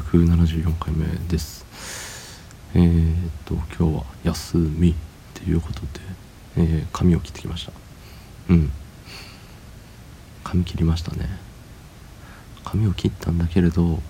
[0.00, 1.64] 674回目です。
[2.74, 4.94] えー、っと今日は休みっ
[5.34, 5.86] ていうことで、
[6.56, 7.72] えー、髪を切ってきました。
[8.50, 8.72] うん。
[10.42, 11.28] 髪切りましたね。
[12.64, 14.00] 髪を切ったんだけれど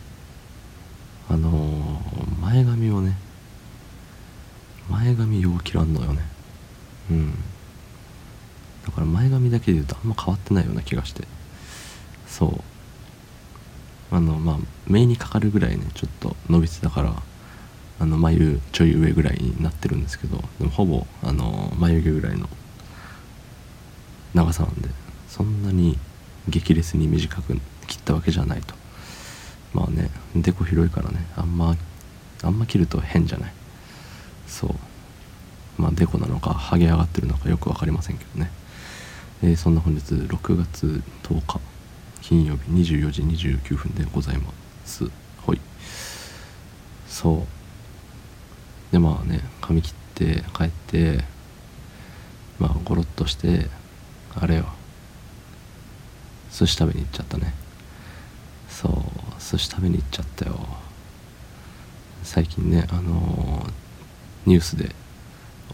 [1.29, 3.19] あのー、前髪をね
[4.89, 6.23] 前髪よう切らんのよね。
[7.11, 7.35] うん。
[8.87, 11.29] だから前髪だけで言うとあんま変わってないような気がして。
[12.27, 12.74] そう。
[14.15, 17.13] あのまあ目にかかるぐらいねちょっと伸びてたから
[17.99, 22.49] あの眉ちょい上ぐらいになってるんですけどでもほぼあの眉毛ぐらいの
[24.33, 24.89] 長さなんで
[25.29, 25.99] そんなに
[26.49, 27.59] 激烈に短く
[27.89, 28.75] 切ったわけじゃないと。
[29.73, 31.75] まあねでこ広いからねあんま
[32.43, 33.53] あんま切ると変じゃない。
[34.47, 35.83] そう。
[35.83, 38.51] まあデコなのかハゲ上がってるのかよく分かりませんけどね、
[39.43, 41.74] えー、そんな本日6月10日。
[42.27, 44.51] 金曜日24時29分でございま
[44.87, 45.05] す。
[45.05, 45.61] はい。
[47.07, 48.93] そう。
[48.93, 51.23] でまあね髪切って帰って
[52.59, 53.69] まあゴロッとして
[54.35, 54.65] あれよ。
[56.51, 57.53] 寿司食べに行っちゃったね。
[58.71, 58.93] そう。
[59.39, 60.59] 寿司食べに行っちゃったよ。
[62.23, 63.71] 最近ねあのー、
[64.47, 64.95] ニュースで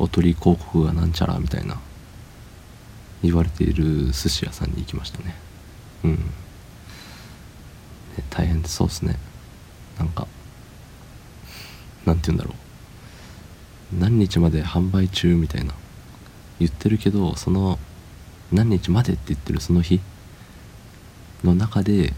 [0.00, 1.78] おとり広告がなんちゃらみたいな
[3.22, 5.49] 言われている寿司屋さんに行きましたね。
[6.04, 6.30] うん。
[8.30, 9.16] 大変そうっすね。
[9.98, 10.26] なんか
[12.06, 12.54] なんて言うんだろ
[13.92, 13.98] う。
[13.98, 15.74] 何日まで販売中みたいな。
[16.58, 17.78] 言ってるけどその
[18.52, 20.00] 何日までって言ってるその日
[21.42, 22.12] の中で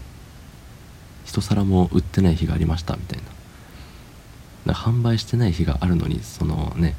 [1.23, 4.73] 一皿も売ってない日がありましたみたいな。
[4.73, 6.95] 販売してない日があるのにそのね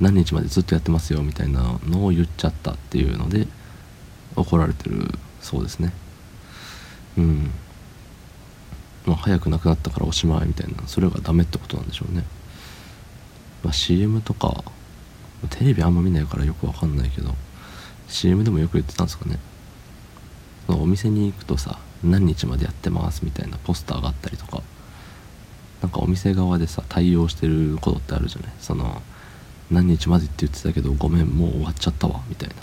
[0.00, 3.46] 何日までずっとやってますよみたいなのを言っちゃったっていうので
[4.34, 5.08] 怒られてる
[5.42, 5.92] そうですね。
[7.18, 7.50] うん。
[9.04, 12.24] まあ、早くなくなったからおしまいみたいなそれがダメってことなんでしょうね、
[13.64, 14.62] まあ、CM とか
[15.50, 17.34] テレビあんま見ないからよくわかんないけど
[18.08, 19.38] CM でもよく言ってたんですかね。
[20.66, 24.62] そのお店に行くとさ何日までやってますみたいなポスターがあったりとか
[25.80, 28.52] なんかお店側でさ対応してることってあるじゃない。
[28.60, 29.02] その
[29.70, 32.54] 何日までって言ってたけどごめんもう終わっちゃったわみたいな。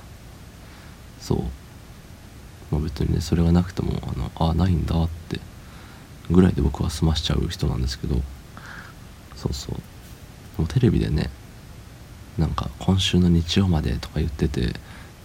[1.20, 1.44] そう。
[2.72, 5.40] まあ別にねそれがなくてもあのあないんだって
[6.30, 8.16] ぐらいで僕は済ましちゃう人なんですけど
[9.36, 9.76] そうそう。
[9.76, 11.30] でもテレビでね
[12.38, 14.74] なんか今週の日曜までとか言ってて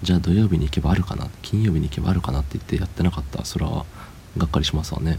[0.02, 3.38] じゃあ土曜日に行けばあるかな金曜日に行けばあるかなって言ってやってなかった。
[3.38, 3.84] らそれは
[4.36, 5.18] がっかりしますわね。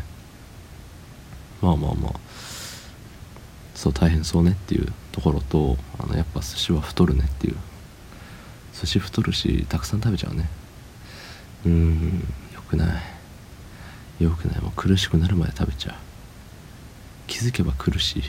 [1.62, 2.14] まあまあまあ。
[3.74, 7.56] そう大変そうねっていうところとあのやっぱ寿司は太るねっていう。
[8.74, 10.50] 寿司太るしたくさん食べちゃうね。
[11.66, 12.24] うん。
[12.54, 12.86] よくな
[14.20, 14.24] い。
[14.24, 14.62] よくない。
[14.62, 15.96] もう苦しくなるまで食べちゃう。
[17.28, 18.24] 気づけば苦しい。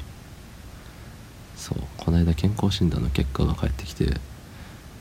[1.57, 1.79] そう。
[1.97, 4.15] この間健康診断の結果が返ってきて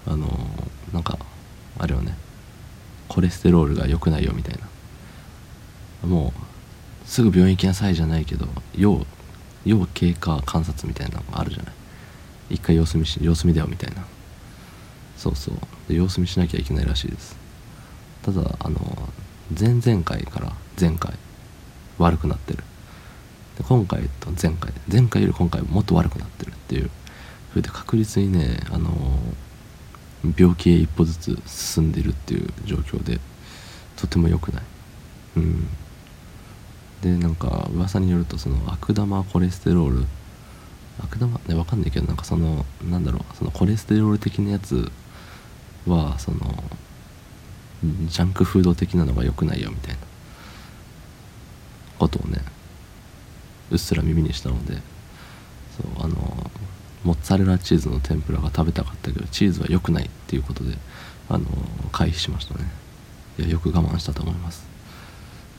[0.05, 1.17] あのー、なんか
[1.79, 2.15] あれはね。
[3.07, 4.59] コレステロールが良くないよみたい
[6.03, 6.07] な。
[6.07, 9.05] もうすぐ病院行きなさいじゃないけど要
[9.63, 11.73] 要経過観察みたいなのがあるじゃない。
[12.49, 14.05] 一回様子見し様子見だよみたいな。
[15.17, 15.93] そうそう。
[15.93, 17.44] 様子見しなきゃいけないらしいです。
[18.25, 18.79] ただあの
[19.57, 21.13] 前々回から前回
[21.99, 22.63] 悪くなってる。
[23.55, 26.89] で今回と前回前回より今回もっと悪くなってるっていう
[27.51, 28.89] それで確実にねあの
[30.35, 33.19] 病気へ一歩ずつ進んでるっていう状況で
[33.95, 34.63] とても良くない。
[35.37, 35.67] うん。
[37.01, 40.05] でなんか噂によるとその悪玉コレステロール
[40.97, 41.37] 悪玉？
[41.47, 44.91] ね分かんないけどなんかそのなんだろうそのコレステロール的なやつ
[45.85, 46.63] はその
[48.07, 49.99] ジャンクフード的なのが良くないよみたいな
[51.97, 52.39] ことをね
[53.71, 54.75] うっすら耳にしたので
[55.77, 56.15] そうあの
[57.03, 60.75] モッツァレラチーズの天ぷらが食べたかったけどチーズは良くないっていうことで
[61.29, 61.45] あの
[61.91, 62.65] 回避しましたね。
[63.37, 64.67] いやよく我慢したと思います。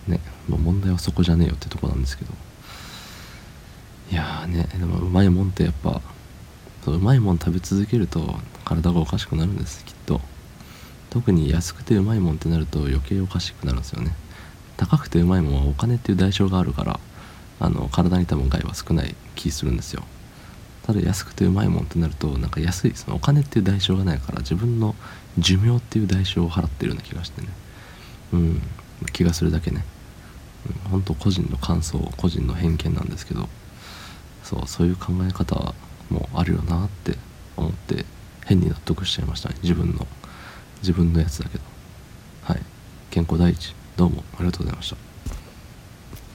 [0.07, 2.33] ねもう問題はそこじゃねえよってとこなんですけど。
[4.11, 6.01] いやーねでもうまいもんってやっぱ
[6.87, 10.21] うまいもん食べ続けると体がおかしくなるんですきっと。
[11.11, 14.13] 特に安くてうまいもんってなると余計おかしくなるんですよね。
[14.77, 17.01] 高くてうまいもんはお金っていう代償があるから
[17.61, 20.03] あの体に多分害は少ない気するんですよ。
[20.87, 24.95] ただ安くてうまいもんってなるとなんか安いそのお金っていう代償がないから自分の
[25.39, 27.49] 寿命っていう代償を払ってるような気がしてね。
[28.33, 28.63] うん
[29.13, 29.85] 気がするだけね、
[30.85, 33.49] うん、本当個人の感想個人の偏見なんですけど
[34.43, 35.75] そうそういう考え方
[36.09, 37.17] もあるよなって
[37.57, 38.07] 思って
[38.47, 39.57] 変に納得しちゃいましたね。
[39.63, 40.07] 自分の
[40.81, 41.65] 自分のやつだけど。
[42.43, 42.61] はい。
[43.11, 43.75] 健康第一。
[43.97, 45.16] どうもありがとうございました。